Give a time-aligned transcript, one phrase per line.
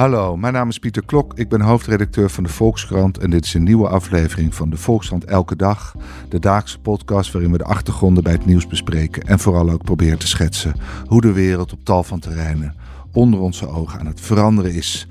[0.00, 1.38] Hallo, mijn naam is Pieter Klok.
[1.38, 5.24] Ik ben hoofdredacteur van de Volkskrant en dit is een nieuwe aflevering van de Volkskrant
[5.24, 5.94] Elke Dag.
[6.28, 10.18] De dagelijkse podcast waarin we de achtergronden bij het nieuws bespreken en vooral ook proberen
[10.18, 10.74] te schetsen
[11.06, 12.74] hoe de wereld op tal van terreinen
[13.12, 15.06] onder onze ogen aan het veranderen is.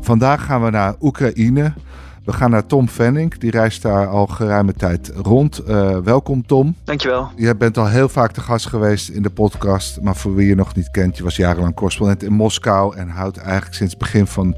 [0.00, 1.72] Vandaag gaan we naar Oekraïne.
[2.24, 5.60] We gaan naar Tom Venning, die reist daar al geruime tijd rond.
[5.68, 6.76] Uh, welkom Tom.
[6.84, 7.30] Dankjewel.
[7.36, 10.54] Je bent al heel vaak te gast geweest in de podcast, maar voor wie je
[10.54, 14.26] nog niet kent, je was jarenlang correspondent in Moskou en houdt eigenlijk sinds het begin
[14.26, 14.56] van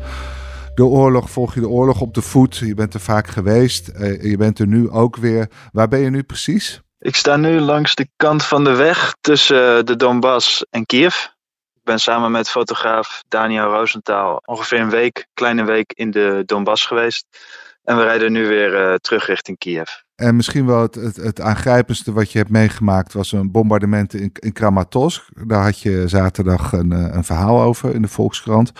[0.74, 2.56] de oorlog, volg je de oorlog op de voet.
[2.56, 5.48] Je bent er vaak geweest, uh, je bent er nu ook weer.
[5.72, 6.82] Waar ben je nu precies?
[6.98, 11.14] Ik sta nu langs de kant van de weg tussen de Donbass en Kiev.
[11.84, 17.26] Ben samen met fotograaf Daniel Roosentaal ongeveer een week, kleine week in de Donbass geweest.
[17.82, 19.90] En we rijden nu weer uh, terug richting Kiev.
[20.16, 24.30] En misschien wel het, het, het, aangrijpendste wat je hebt meegemaakt was een bombardement in,
[24.34, 25.28] in Kramatorsk.
[25.46, 28.72] Daar had je zaterdag een, eh, een verhaal over in de Volkskrant.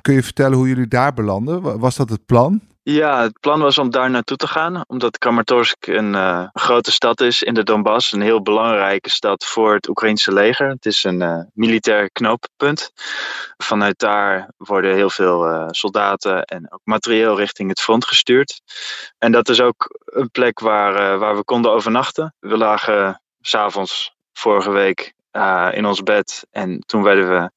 [0.00, 1.78] Kun je vertellen hoe jullie daar belanden?
[1.78, 2.60] Was dat het plan?
[2.82, 7.20] Ja, het plan was om daar naartoe te gaan, omdat Kramatorsk een uh, grote stad
[7.20, 8.12] is in de Donbass.
[8.12, 10.68] Een heel belangrijke stad voor het Oekraïnse leger.
[10.68, 12.92] Het is een uh, militair knooppunt.
[13.56, 18.60] Vanuit daar worden heel veel uh, soldaten en ook materieel richting het front gestuurd.
[19.18, 22.34] En dat is ook een plek waar, waar we konden overnachten.
[22.38, 25.14] We lagen s'avonds vorige week
[25.72, 27.50] in ons bed en toen werden we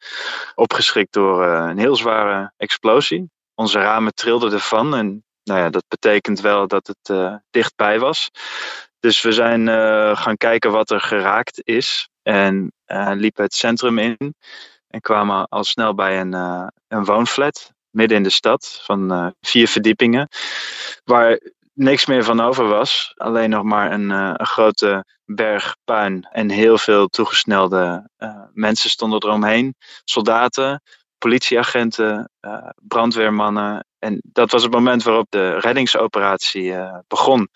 [0.56, 4.96] opgeschrikt door een heel zware explosie onze ramen trilden ervan.
[4.96, 8.30] En nou ja, dat betekent wel dat het uh, dichtbij was.
[9.00, 12.10] Dus we zijn uh, gaan kijken wat er geraakt is.
[12.22, 14.36] En uh, liepen het centrum in.
[14.88, 16.33] En kwamen al snel bij een,
[16.88, 17.72] een woonflat.
[17.89, 18.82] Midden in de stad.
[18.83, 20.27] Van vier verdiepingen.
[21.04, 21.39] Waar
[21.73, 23.14] niks meer van over was.
[23.16, 26.27] Alleen nog maar een, een grote berg puin.
[26.32, 28.10] En heel veel toegesnelde
[28.54, 29.76] mensen stonden eromheen.
[30.04, 30.82] Soldaten
[31.23, 33.86] politieagenten, uh, brandweermannen.
[34.00, 37.50] En dat was het moment waarop de reddingsoperatie uh, begon.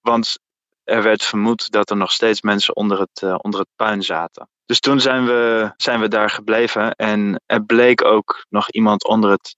[0.00, 0.38] Want
[0.84, 4.48] er werd vermoed dat er nog steeds mensen onder het, uh, onder het puin zaten.
[4.66, 9.30] Dus toen zijn we, zijn we daar gebleven en er bleek ook nog iemand onder
[9.30, 9.56] het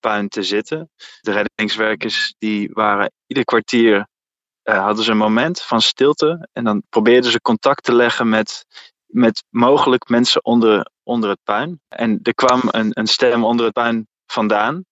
[0.00, 0.90] puin te zitten.
[1.20, 4.06] De reddingswerkers die waren ieder kwartier
[4.62, 8.64] hadden ze een moment van stilte en dan probeerden ze contact te leggen met
[9.12, 11.80] met mogelijk mensen onder, onder het puin.
[11.88, 14.84] En er kwam een, een stem onder het puin vandaan.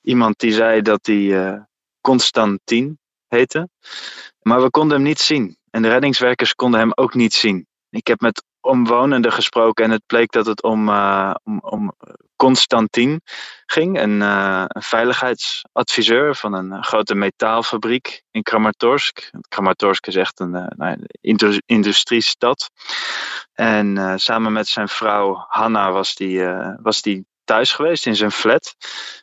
[0.00, 1.60] Iemand die zei dat hij uh,
[2.00, 3.68] Constantin heette.
[4.40, 5.58] Maar we konden hem niet zien.
[5.70, 7.66] En de reddingswerkers konden hem ook niet zien.
[7.90, 11.92] Ik heb met omwonenden gesproken en het bleek dat het om, uh, om, om
[12.36, 13.20] Constantin
[13.66, 19.30] ging, een, uh, een, veiligheidsadviseur van een grote metaalfabriek in Kramatorsk.
[19.48, 20.96] Kramatorsk is echt een, nou,
[21.66, 22.70] industriestad.
[23.52, 26.46] En samen met zijn vrouw Hanna was die,
[26.82, 28.74] was die thuis geweest in zijn flat.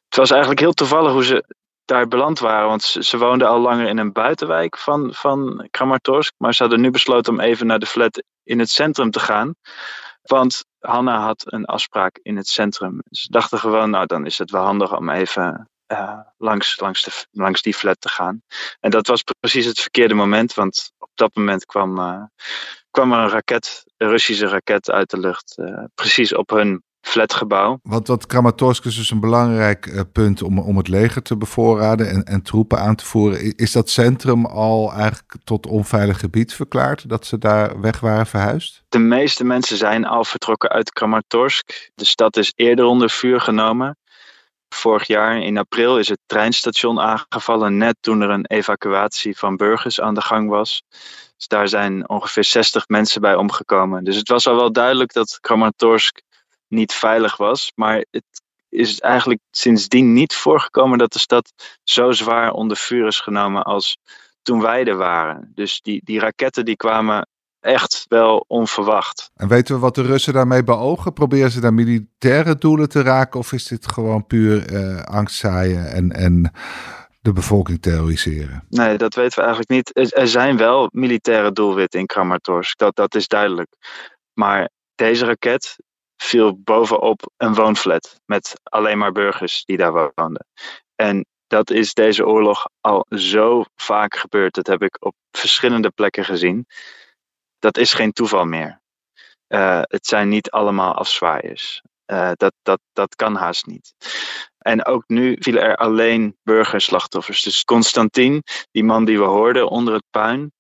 [0.10, 1.44] Het was eigenlijk heel toevallig hoe ze
[1.86, 2.68] daar beland waren.
[2.68, 6.34] Want ze, woonden al langer in een buitenwijk van, van Kramatorsk.
[6.38, 9.56] Maar ze hadden nu besloten om even naar de flat in het centrum te gaan.
[10.22, 13.02] Want Hanna had een afspraak in het centrum.
[13.10, 17.12] Ze dachten gewoon, nou dan is het wel handig om even uh, langs, langs, de,
[17.32, 18.42] langs die flat te gaan.
[18.80, 20.54] En dat was precies het verkeerde moment.
[20.54, 22.24] Want op dat moment kwam, uh,
[22.92, 25.58] kwam er een raket, een Russische raket uit de lucht.
[25.58, 27.80] Uh, precies op hun flatgebouw.
[27.84, 32.10] Want wat Kramatorsk is dus een belangrijk uh, punt om, om het leger te bevoorraden
[32.10, 33.56] en, en troepen aan te voeren.
[33.56, 38.84] Is dat centrum al eigenlijk tot onveilig gebied verklaard, dat ze daar weg waren verhuisd?
[38.90, 41.92] De meeste mensen zijn al vertrokken uit Kramatorsk.
[41.96, 43.98] De stad is eerder onder vuur genomen.
[44.70, 50.02] Vorig jaar in april is het treinstation aangevallen, net toen er een evacuatie van burgers
[50.02, 50.84] aan de gang was.
[51.38, 54.04] Dus daar zijn ongeveer 60 mensen bij omgekomen.
[54.04, 56.22] Dus het was al wel duidelijk dat Kramatorsk
[56.74, 57.72] niet veilig was.
[57.76, 61.54] Maar het is eigenlijk sindsdien niet voorgekomen dat de stad
[61.84, 63.98] zo zwaar onder vuur is genomen als
[64.42, 65.52] toen wij er waren.
[65.56, 67.28] Dus die, die raketten die kwamen
[67.60, 69.32] echt wel onverwacht.
[69.36, 71.14] En weten we wat de Russen daarmee beogen?
[71.14, 75.92] Proberen ze daar militaire doelen te raken of is dit gewoon puur uh, angst zaaien
[75.92, 76.52] en, en
[77.22, 78.66] de bevolking terroriseren?
[78.70, 80.14] Nee, dat weten we eigenlijk niet.
[80.16, 83.70] Er zijn wel militaire doelwitten in Kramatorsk, dat, dat is duidelijk.
[84.34, 85.76] Maar deze raket
[86.24, 90.48] viel bovenop een woonflat met alleen maar burgers die daar woonden.
[90.96, 94.54] En dat is deze oorlog al zo vaak gebeurd.
[94.54, 96.66] Dat heb ik op verschillende plekken gezien.
[97.60, 98.82] Dat is geen toeval meer.
[99.48, 101.82] Uh, het zijn niet allemaal afzwaaiers.
[102.12, 103.94] Uh, dat, dat, dat kan haast niet.
[104.58, 107.42] En ook nu vielen er alleen burgerslachtoffers.
[107.42, 110.52] Dus Constantin, die man die we hoorden onder het puin,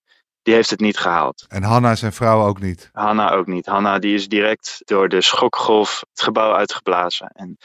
[0.44, 1.45] die heeft het niet gehaald.
[1.48, 2.90] En Hanna, zijn vrouw, ook niet?
[2.92, 3.66] Hanna ook niet.
[3.66, 7.57] Hanna die is direct door de schokgolf het gebouw uitgeblazen en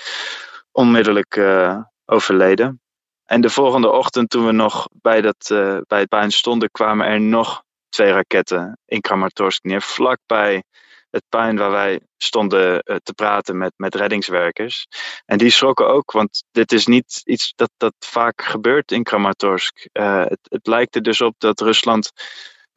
[0.72, 2.80] onmiddellijk uh, overleden.
[3.25, 7.06] En de volgende ochtend, toen we nog bij, dat, uh, bij het puin stonden, kwamen
[7.06, 10.62] er nog twee raketten in Kramatorsk neer, vlakbij
[11.10, 14.86] het puin waar wij stonden uh, te praten met, met reddingswerkers.
[15.26, 19.88] En die schrokken ook, want dit is niet iets dat, dat vaak gebeurt in Kramatorsk.
[19.92, 22.12] Uh, het, het lijkt er dus op dat Rusland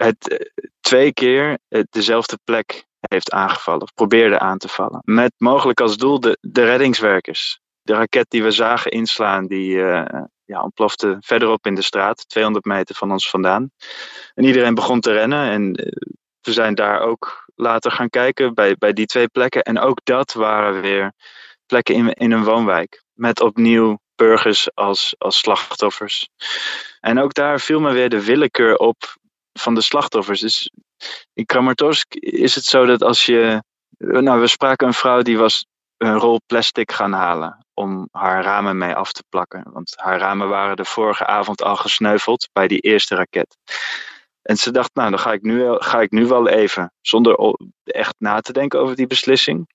[0.03, 0.49] het
[0.79, 1.57] twee keer
[1.89, 5.01] dezelfde plek heeft aangevallen, of probeerde aan te vallen.
[5.03, 7.59] Met mogelijk als doel de, de reddingswerkers.
[7.81, 10.03] De raket die we zagen inslaan, die uh,
[10.45, 13.71] ja, ontplofte verderop in de straat, 200 meter van ons vandaan.
[14.33, 15.71] En iedereen begon te rennen en
[16.41, 19.61] we zijn daar ook later gaan kijken bij, bij die twee plekken.
[19.61, 21.13] En ook dat waren weer
[21.65, 23.03] plekken in, in een woonwijk.
[23.13, 26.29] Met opnieuw burgers als, als slachtoffers.
[26.99, 29.19] En ook daar viel me weer de willekeur op
[29.53, 30.39] van de slachtoffers.
[30.39, 30.71] Dus
[31.33, 33.63] in Kramatorsk is het zo dat als je.
[33.97, 35.65] Nou, we spraken een vrouw die was
[35.97, 39.63] een rol plastic gaan halen om haar ramen mee af te plakken.
[39.71, 43.57] Want haar ramen waren de vorige avond al gesneuveld bij die eerste raket.
[44.41, 48.15] En ze dacht, nou, dan ga ik nu, ga ik nu wel even, zonder echt
[48.17, 49.69] na te denken over die beslissing.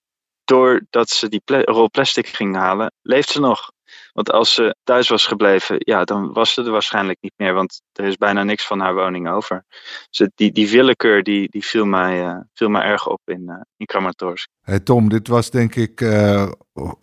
[0.47, 3.71] Doordat ze die rol plastic ging halen, leeft ze nog.
[4.13, 7.81] Want als ze thuis was gebleven, ja, dan was ze er waarschijnlijk niet meer, want
[7.93, 9.65] er is bijna niks van haar woning over.
[10.09, 13.55] Dus die, die willekeur die, die viel, mij, uh, viel mij erg op in, uh,
[13.77, 14.49] in Kramatorsk.
[14.83, 16.55] Tom, dit was denk ik, de,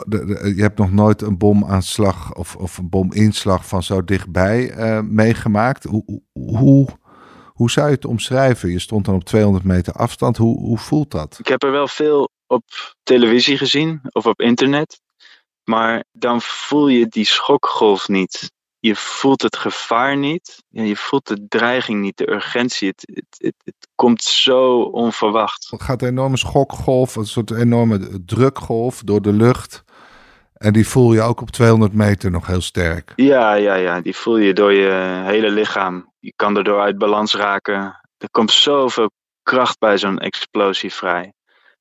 [0.07, 5.85] de, je hebt nog nooit een bomaanslag of, of een bominslag van zo dichtbij meegemaakt.
[5.85, 6.89] Hoe, hoe,
[7.59, 8.71] hoe zou je het omschrijven?
[8.71, 10.37] Je stond dan op 200 meter afstand.
[10.37, 11.37] Hoe, hoe voelt dat?
[11.39, 15.01] Ik heb er wel veel op televisie gezien of op internet.
[15.65, 18.53] Maar dan voel je die schokgolf niet.
[18.79, 20.63] Je voelt het gevaar niet.
[20.69, 22.89] Je voelt de dreiging niet, de urgentie.
[22.89, 25.71] Het, het, het, het komt zo onverwacht.
[25.71, 29.84] Het gaat een enorme schokgolf, een soort enorme drukgolf door de lucht.
[30.55, 33.13] En die voel je ook op 200 meter nog heel sterk.
[33.17, 34.01] Ja, ja, ja.
[34.01, 36.13] Die voel je door je hele lichaam.
[36.19, 38.01] Je kan erdoor uit balans raken.
[38.19, 39.11] Er komt zoveel
[39.43, 41.33] kracht bij zo'n explosie vrij.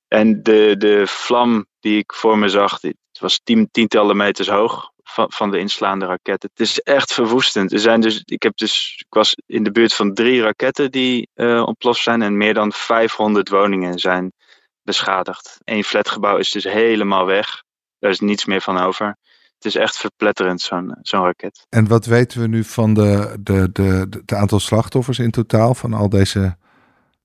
[0.08, 4.92] En de, de vlam die ik voor me zag, het was tien, tientallen meters hoog
[5.04, 6.50] van, van de inslaande raketten.
[6.54, 7.72] Het is echt verwoestend.
[7.72, 11.30] Er zijn dus, ik, heb dus, ik was in de buurt van drie raketten die
[11.36, 14.32] uh, ontploft zijn en meer dan 500 woningen zijn
[14.84, 15.58] beschadigd.
[15.64, 17.64] Eén flatgebouw is dus helemaal weg.
[18.04, 19.08] Daar is niets meer van over.
[19.56, 21.66] Het is echt verpletterend, zo'n zo'n raket.
[21.70, 25.76] En wat weten we nu van de, de, de, de, de aantal slachtoffers in totaal
[25.76, 26.58] van al deze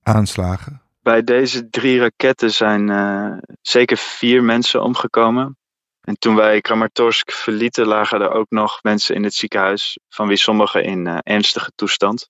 [0.03, 0.81] aanslagen?
[1.01, 5.57] Bij deze drie raketten zijn uh, zeker vier mensen omgekomen.
[6.01, 10.37] En toen wij Kramatorsk verlieten, lagen er ook nog mensen in het ziekenhuis, van wie
[10.37, 12.29] sommigen in uh, ernstige toestand.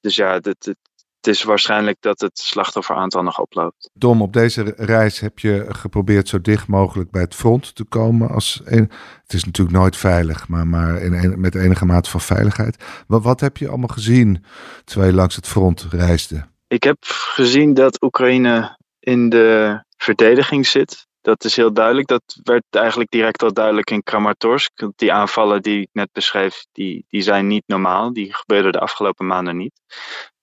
[0.00, 0.87] Dus ja, het, het, het,
[1.28, 3.90] is waarschijnlijk dat het slachtofferaantal nog oploopt.
[3.92, 8.28] Dom, op deze reis heb je geprobeerd zo dicht mogelijk bij het front te komen.
[8.30, 8.90] Als een,
[9.22, 12.84] het is natuurlijk nooit veilig, maar, maar in een, met enige mate van veiligheid.
[13.06, 14.44] Wat, wat heb je allemaal gezien
[14.84, 16.46] terwijl je langs het front reisde?
[16.68, 16.96] Ik heb
[17.34, 21.06] gezien dat Oekraïne in de verdediging zit.
[21.20, 22.06] Dat is heel duidelijk.
[22.06, 24.72] Dat werd eigenlijk direct al duidelijk in Kramatorsk.
[24.96, 28.12] Die aanvallen die ik net beschreef, die, die zijn niet normaal.
[28.12, 29.80] Die gebeurden de afgelopen maanden niet.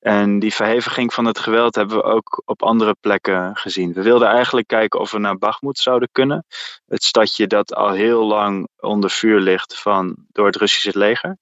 [0.05, 3.93] En die verheviging van het geweld hebben we ook op andere plekken gezien.
[3.93, 6.45] We wilden eigenlijk kijken of we naar Bakhmut zouden kunnen.
[6.85, 11.37] Het stadje dat al heel lang onder vuur ligt van, door het Russische leger.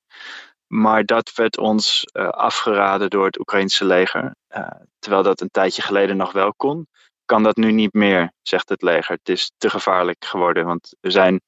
[0.68, 4.36] Maar dat werd ons uh, afgeraden door het Oekraïnse leger.
[4.50, 4.68] Uh,
[5.00, 6.88] terwijl dat een tijdje geleden nog wel kon,
[7.26, 9.16] kan dat nu niet meer, zegt het leger.
[9.16, 11.42] Het is te gevaarlijk geworden, want er zijn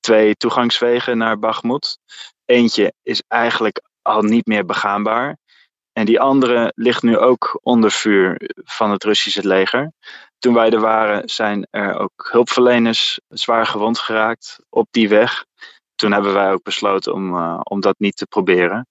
[0.00, 1.98] twee toegangswegen naar Bakhmut.
[2.44, 5.36] Eentje is eigenlijk al niet meer begaanbaar.
[5.98, 9.92] En die andere ligt nu ook onder vuur van het Russische leger.
[10.38, 15.44] Toen wij er waren, zijn er ook hulpverleners zwaar gewond geraakt op die weg
[15.94, 18.86] toen hebben wij ook besloten om, uh, om dat niet te proberen.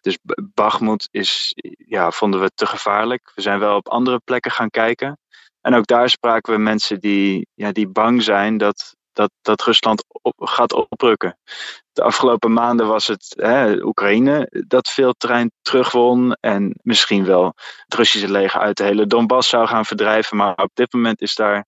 [0.00, 0.18] Dus
[0.54, 1.52] Bagmoed is,
[1.86, 3.32] ja, vonden we te gevaarlijk.
[3.34, 5.18] We zijn wel op andere plekken gaan kijken.
[5.60, 10.04] En ook daar spraken we mensen die, ja, die bang zijn dat, dat, dat Rusland
[10.36, 11.38] gaat oprukken.
[11.92, 16.36] De afgelopen maanden was het hè, Oekraïne dat veel terrein terugwon.
[16.40, 20.36] En misschien wel het Russische leger uit de hele Donbass zou gaan verdrijven.
[20.36, 21.66] Maar op dit moment is daar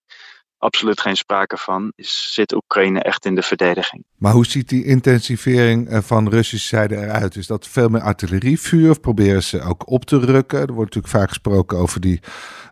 [0.61, 1.93] absoluut geen sprake van.
[1.97, 4.05] Is, zit Oekraïne echt in de verdediging.
[4.17, 7.37] Maar hoe ziet die intensivering eh, van Russische zijde eruit?
[7.37, 10.61] Is dat veel meer artillerievuur of proberen ze ook op te rukken?
[10.61, 12.21] Er wordt natuurlijk vaak gesproken over die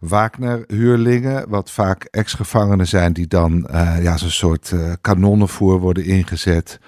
[0.00, 6.78] Wagner-huurlingen, wat vaak ex-gevangenen zijn die dan uh, ja, zo'n soort uh, kanonnenvoer worden ingezet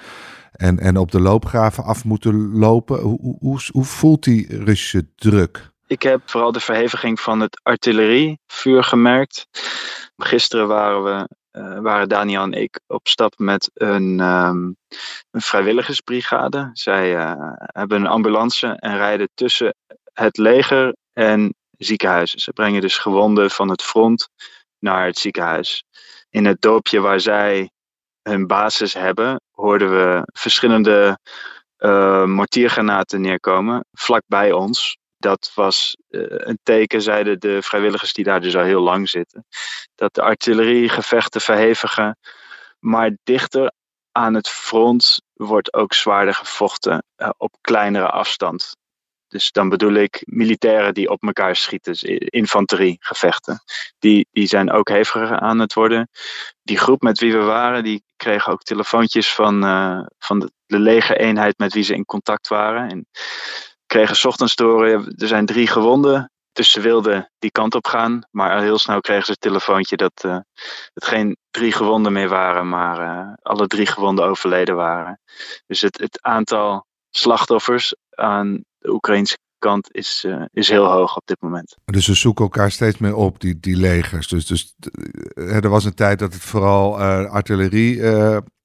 [0.52, 3.00] en, en op de loopgraven af moeten lopen.
[3.00, 5.68] Hoe, hoe, hoe voelt die Russische druk?
[5.86, 9.46] Ik heb vooral de verheviging van het artillerievuur gemerkt.
[10.22, 14.76] Gisteren waren we, uh, waren Daniel en ik op stap met een, um,
[15.30, 16.70] een vrijwilligersbrigade.
[16.72, 19.74] Zij uh, hebben een ambulance en rijden tussen
[20.12, 22.40] het leger en ziekenhuizen.
[22.40, 24.28] Ze brengen dus gewonden van het front
[24.78, 25.84] naar het ziekenhuis.
[26.30, 27.70] In het dorpje waar zij
[28.22, 31.18] hun basis hebben, hoorden we verschillende
[31.78, 34.98] uh, mortiergranaten neerkomen, vlak bij ons.
[35.20, 39.46] Dat was uh, een teken, zeiden de vrijwilligers die daar dus al heel lang zitten,
[39.94, 42.18] dat de artilleriegevechten verhevigen.
[42.78, 43.72] Maar dichter
[44.12, 48.76] aan het front wordt ook zwaarder gevochten uh, op kleinere afstand.
[49.28, 53.62] Dus dan bedoel ik militairen die op elkaar schieten, dus infanteriegevechten.
[53.98, 56.08] Die, die zijn ook heviger aan het worden.
[56.62, 60.78] Die groep met wie we waren, die kregen ook telefoontjes van, uh, van de, de
[60.78, 62.90] legereenheid met wie ze in contact waren.
[62.90, 63.06] En
[63.90, 66.30] kregen ochtends door, er zijn drie gewonden.
[66.52, 68.22] Dus ze wilden die kant op gaan.
[68.30, 70.38] Maar heel snel kregen ze het telefoontje dat uh,
[70.92, 75.20] het geen drie gewonden meer waren, maar uh, alle drie gewonden overleden waren.
[75.66, 81.26] Dus het, het aantal slachtoffers aan de Oekraïnse kant is, uh, is heel hoog op
[81.26, 81.76] dit moment.
[81.84, 84.28] Dus ze zoeken elkaar steeds meer op, die, die legers.
[84.28, 84.74] Dus, dus
[85.34, 88.00] er was een tijd dat het vooral artillerie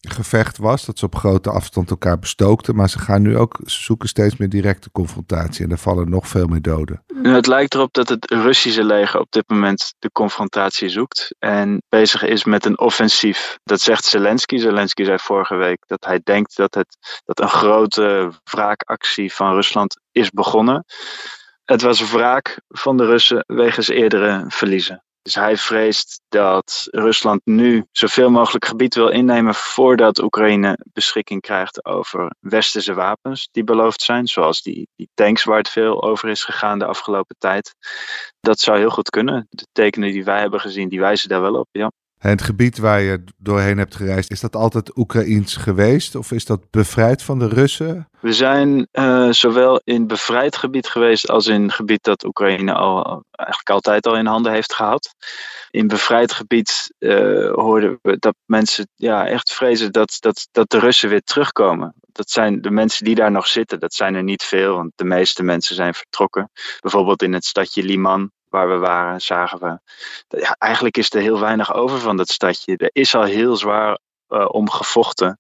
[0.10, 0.86] gevecht was.
[0.86, 2.76] Dat ze op grote afstand elkaar bestookten.
[2.76, 5.66] Maar ze gaan nu ook ze zoeken steeds meer directe confrontatie.
[5.66, 7.04] En er vallen nog veel meer doden.
[7.22, 11.36] Het lijkt erop dat het Russische leger op dit moment de confrontatie zoekt.
[11.40, 13.58] En bezig is met een offensief.
[13.64, 14.58] Dat zegt Zelensky.
[14.58, 20.00] Zelensky zei vorige week dat hij denkt dat, het, dat een grote wraakactie van Rusland
[20.12, 20.86] is begonnen.
[21.64, 25.04] Het was wraak van de Russen wegens eerdere verliezen.
[25.26, 31.86] Dus hij vreest dat Rusland nu zoveel mogelijk gebied wil innemen voordat Oekraïne beschikking krijgt
[31.86, 36.44] over westerse wapens die beloofd zijn, zoals die, die tanks waar het veel over is
[36.44, 37.76] gegaan de afgelopen tijd.
[38.40, 39.48] Dat zou heel goed kunnen.
[39.50, 41.92] De tekenen die wij hebben gezien, die wijzen daar wel op, ja.
[42.26, 46.46] En het gebied waar je doorheen hebt gereisd, is dat altijd Oekraïens geweest of is
[46.46, 48.10] dat bevrijd van de Russen?
[48.20, 53.70] We zijn uh, zowel in bevrijd gebied geweest als in gebied dat Oekraïne al, eigenlijk
[53.70, 55.16] altijd al in handen heeft gehad.
[55.70, 60.80] In bevrijd gebied uh, hoorden we dat mensen ja, echt vrezen dat, dat, dat de
[60.80, 61.94] Russen weer terugkomen.
[62.12, 63.80] Dat zijn de mensen die daar nog zitten.
[63.80, 66.52] Dat zijn er niet veel, want de meeste mensen zijn vertrokken.
[66.80, 69.80] Bijvoorbeeld in het stadje Liman, waar we waren, zagen we.
[70.58, 72.78] Eigenlijk is er heel weinig over van dat stadje.
[72.78, 75.40] Er is al heel zwaar uh, om gevochten.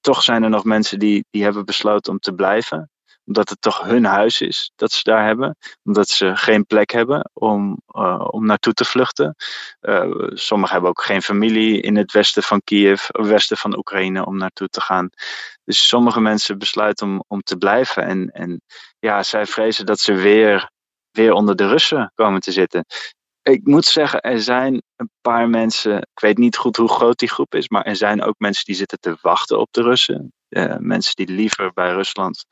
[0.00, 2.90] Toch zijn er nog mensen die, die hebben besloten om te blijven.
[3.24, 5.56] Omdat het toch hun huis is dat ze daar hebben.
[5.82, 9.34] Omdat ze geen plek hebben om, uh, om naartoe te vluchten.
[9.80, 14.36] Uh, sommigen hebben ook geen familie in het westen van Kiev, westen van Oekraïne om
[14.36, 15.08] naartoe te gaan.
[15.64, 18.02] Dus sommige mensen besluiten om, om te blijven.
[18.02, 18.62] En, en
[18.98, 20.70] ja, zij vrezen dat ze weer
[21.12, 22.84] weer onder de Russen komen te zitten.
[23.42, 27.28] Ik moet zeggen, er zijn een paar mensen, ik weet niet goed hoe groot die
[27.28, 30.32] groep is, maar er zijn ook mensen die zitten te wachten op de Russen.
[30.48, 32.44] Uh, mensen die liever bij Rusland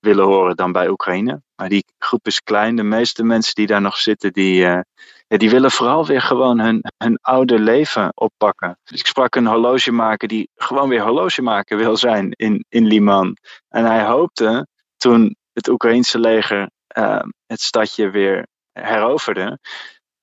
[0.00, 1.42] willen horen dan bij Oekraïne.
[1.54, 2.76] Maar die groep is klein.
[2.76, 4.84] De meeste mensen die daar nog zitten, die, ja,
[5.26, 8.78] die willen vooral weer gewoon hun, hun oude leven oppakken.
[8.84, 13.36] Dus ik sprak een horlogemaker die gewoon weer horlogemaker wil zijn in, in Liman.
[13.68, 19.58] En hij hoopte toen het Oekraïense leger uh, het stadje weer heroverde,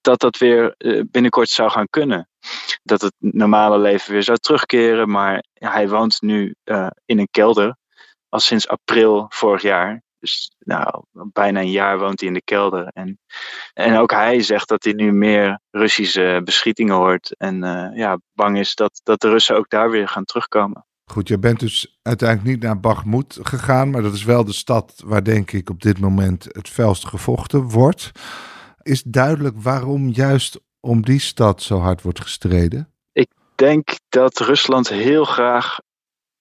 [0.02, 2.30] dat dat weer uh, binnenkort zou gaan kunnen.
[2.84, 7.76] Dat het normale leven weer zou terugkeren, maar hij woont nu uh, in een kelder,
[8.30, 10.02] al sinds april vorig jaar.
[10.20, 12.88] Dus nou, bijna een jaar woont hij in de kelder.
[12.88, 13.20] En,
[13.74, 17.38] en ook hij zegt dat hij nu meer Russische beschietingen hoort.
[17.38, 20.86] En uh, ja, bang is dat, dat de Russen ook daar weer gaan terugkomen.
[21.12, 25.02] Goed, je bent dus uiteindelijk niet naar Bakhmut gegaan, maar dat is wel de stad
[25.06, 28.12] waar denk ik op dit moment het felst gevochten wordt.
[28.82, 32.92] Is duidelijk waarom juist om die stad zo hard wordt gestreden?
[33.12, 35.78] Ik denk dat Rusland heel graag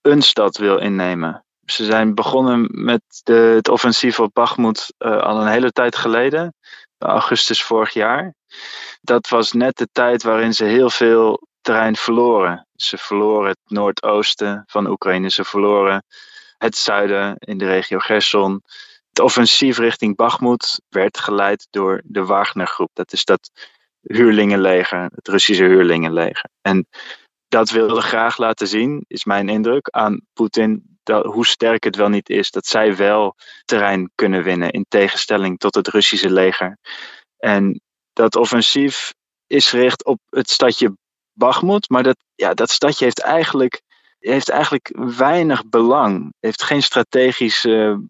[0.01, 1.45] een stad wil innemen.
[1.65, 6.55] Ze zijn begonnen met de, het offensief op Bakhmut uh, al een hele tijd geleden,
[6.99, 8.35] augustus vorig jaar.
[9.01, 12.67] Dat was net de tijd waarin ze heel veel terrein verloren.
[12.77, 16.05] Ze verloren het noordoosten van Oekraïne, ze verloren
[16.59, 18.63] het zuiden in de regio Gerson.
[19.09, 22.91] Het offensief richting Bakhmut werd geleid door de Wagner-groep.
[22.93, 23.51] Dat is dat
[24.01, 26.51] huurlingenleger, het Russische huurlingenleger.
[26.63, 26.87] En
[27.49, 32.09] dat wilde graag laten zien, is mijn indruk, aan Poetin dat, hoe sterk het wel
[32.09, 36.79] niet is dat zij wel terrein kunnen winnen in tegenstelling tot het Russische leger.
[37.39, 37.81] En
[38.13, 39.15] dat offensief
[39.47, 40.97] is gericht op het stadje
[41.37, 43.83] Bakhmut, maar dat, ja, dat stadje heeft eigenlijk,
[44.19, 46.33] heeft eigenlijk weinig belang.
[46.41, 47.63] heeft geen strategisch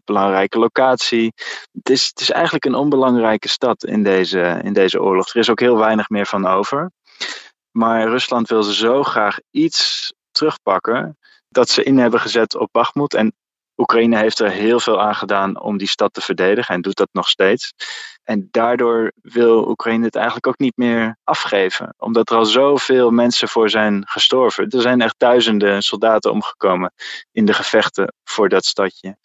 [0.05, 1.33] belangrijke locatie.
[1.71, 5.29] Het is, het is eigenlijk een onbelangrijke stad in deze, in deze oorlog.
[5.29, 6.91] Er is ook heel weinig meer van over.
[7.71, 11.17] Maar Rusland wil ze zo graag iets terugpakken
[11.49, 13.13] dat ze in hebben gezet op Bakhmut.
[13.13, 13.33] En
[13.77, 17.09] Oekraïne heeft er heel veel aan gedaan om die stad te verdedigen en doet dat
[17.11, 17.73] nog steeds.
[18.23, 23.47] En daardoor wil Oekraïne het eigenlijk ook niet meer afgeven, omdat er al zoveel mensen
[23.47, 24.69] voor zijn gestorven.
[24.69, 26.93] Er zijn echt duizenden soldaten omgekomen
[27.31, 29.17] in de gevechten voor dat stadje.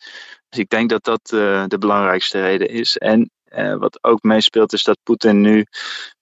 [0.49, 2.97] Dus ik denk dat dat uh, de belangrijkste reden is.
[2.97, 5.67] En uh, wat ook meespeelt is dat Poetin nu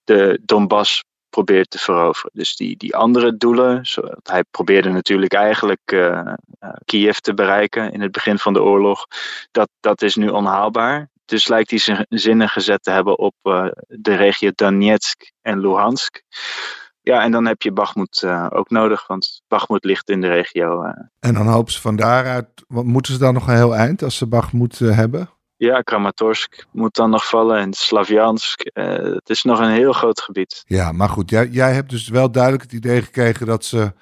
[0.03, 2.31] de Donbass probeert te veroveren.
[2.33, 6.33] Dus die, die andere doelen, zo, hij probeerde natuurlijk eigenlijk uh,
[6.85, 9.07] Kiev te bereiken in het begin van de oorlog,
[9.51, 11.09] dat, dat is nu onhaalbaar.
[11.25, 16.21] Dus lijkt hij zijn zinnen gezet te hebben op uh, de regio Donetsk en Luhansk.
[17.01, 17.71] Ja, en dan heb je
[18.23, 20.83] uh, ook nodig, want Bakhmut ligt in de regio.
[21.19, 24.27] En dan hopen ze van daaruit, moeten ze dan nog een heel eind als ze
[24.27, 25.29] Bakhmut hebben?
[25.67, 28.69] Ja, Kramatorsk moet dan nog vallen en Slavjansk.
[28.73, 30.63] Uh, het is nog een heel groot gebied.
[30.65, 33.93] Ja, maar goed, jij, jij hebt dus wel duidelijk het idee gekregen dat ze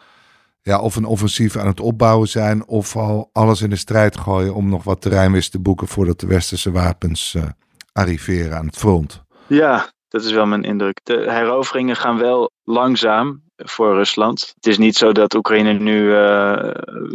[0.62, 4.54] ja, of een offensief aan het opbouwen zijn, of al alles in de strijd gooien
[4.54, 7.44] om nog wat terreinwist te boeken voordat de westerse wapens uh,
[7.92, 9.24] arriveren aan het front.
[9.48, 11.00] Ja, dat is wel mijn indruk.
[11.04, 14.51] De heroveringen gaan wel langzaam voor Rusland.
[14.56, 16.72] Het is niet zo dat Oekraïne nu uh,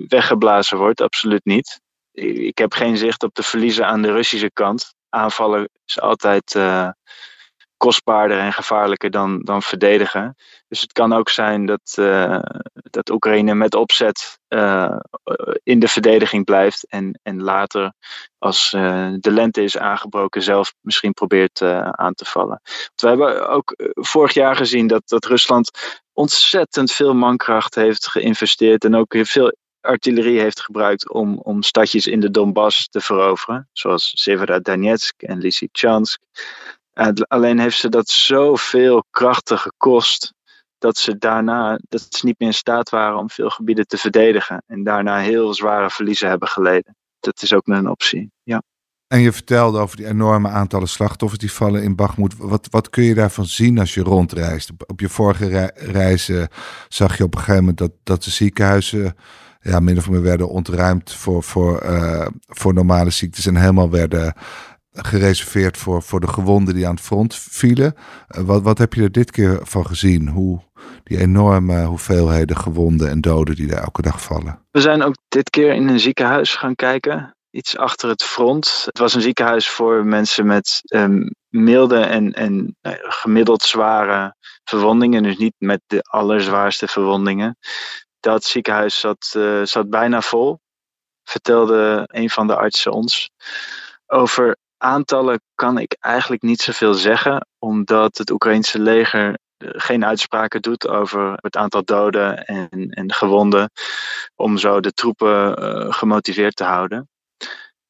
[0.09, 1.83] weggeblazen wordt, absoluut niet
[2.15, 4.95] ik heb geen zicht op de verliezen aan de Russische kant.
[5.09, 6.89] Aanvallen is altijd uh,
[7.77, 10.37] kostbaarder en gevaarlijker dan, dan verdedigen.
[10.69, 12.39] Dus het kan ook zijn dat, uh,
[12.73, 14.97] dat Oekraïne met opzet uh,
[15.63, 16.87] in de verdediging blijft.
[16.89, 17.93] En, en later,
[18.39, 22.61] als de lente is aangebroken, zelf misschien probeert aan te vallen.
[22.65, 28.85] Want we hebben ook vorig jaar gezien dat, dat Rusland ontzettend veel mankracht heeft geïnvesteerd.
[28.85, 29.53] En ook veel
[29.85, 36.21] artillerie heeft gebruikt om, om stadjes in de Donbass te veroveren, zoals Severodonetsk en Lysychansk.
[37.29, 40.33] alleen heeft ze dat zoveel krachten gekost
[40.79, 44.63] dat ze daarna dat ze niet meer in staat waren om veel gebieden te verdedigen
[44.67, 46.97] en daarna heel zware verliezen hebben geleden.
[47.21, 48.31] Dat is ook een optie.
[48.43, 48.63] Ja.
[49.07, 52.37] En je vertelde over die enorme aantallen slachtoffers die vallen in Bagmoed.
[52.37, 54.71] Wat, wat kun je daarvan zien als je rondreist?
[54.87, 56.49] Op, je vorige reizen
[56.89, 59.17] zag je op een gegeven moment dat, dat de ziekenhuizen
[59.65, 64.35] ja, min of meer werden ontruimd voor, voor, uh, voor normale ziektes en helemaal werden
[64.93, 67.95] gereserveerd voor, voor de gewonden die aan het front vielen.
[67.95, 70.29] Uh, wat, wat heb je er dit keer van gezien?
[70.29, 70.61] Hoe
[71.05, 74.59] die enorme hoeveelheden gewonden en doden die er elke dag vallen?
[74.71, 77.37] We zijn ook dit keer in een ziekenhuis gaan kijken.
[77.51, 78.83] Iets achter het front.
[78.85, 85.23] Het was een ziekenhuis voor mensen met um, milde en, en uh, gemiddeld zware verwondingen.
[85.23, 87.57] Dus niet met de allerzwaarste verwondingen
[88.25, 90.59] dat ziekenhuis zat, uh, zat bijna vol,
[91.25, 93.31] vertelde een van de artsen ons.
[94.07, 100.63] Over aantallen kan ik eigenlijk niet zoveel zeggen, omdat het Oekraïnse leger eh, geen uitspraken
[100.63, 103.71] doet over het aantal doden en, en gewonden,
[104.35, 107.09] om zo de troepen uh, gemotiveerd te houden.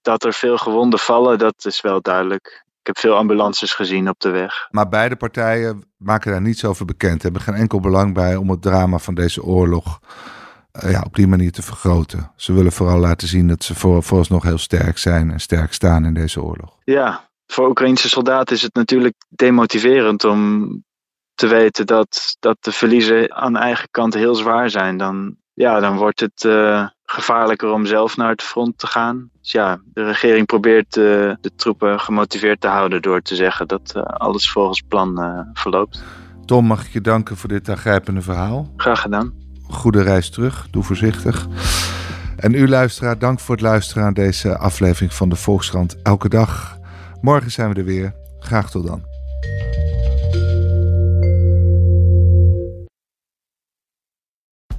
[0.01, 2.64] Dat er veel gewonden vallen, dat is wel duidelijk.
[2.85, 4.69] Ik heb veel ambulances gezien op de weg.
[4.71, 7.23] Maar beide partijen maken daar niets over bekend.
[7.23, 10.01] Hebben geen enkel belang bij om het drama van deze oorlog
[10.85, 12.33] uh, ja, op die manier te vergroten.
[12.37, 16.05] Ze willen vooral laten zien dat ze voor, vooralsnog heel sterk zijn en sterk staan
[16.05, 16.79] in deze oorlog.
[16.85, 20.69] Ja, voor Oekraïnse soldaten is het natuurlijk demotiverend om
[21.35, 24.97] te weten dat, dat de verliezen aan eigen kant heel zwaar zijn.
[24.97, 29.31] Dan, ja, dan wordt het uh, gevaarlijker om zelf naar het front te gaan.
[29.41, 31.05] Dus ja, de regering probeert uh,
[31.41, 36.03] de troepen gemotiveerd te houden door te zeggen dat uh, alles volgens plan verloopt.
[36.45, 38.73] Tom, mag ik je danken voor dit aangrijpende verhaal?
[38.77, 39.33] Graag gedaan.
[39.69, 41.47] Goede reis terug, doe voorzichtig.
[42.37, 46.79] En u luisteraar, dank voor het luisteren aan deze aflevering van de Volkskrant Elke Dag.
[47.21, 48.15] Morgen zijn we er weer.
[48.39, 49.14] Graag tot dan.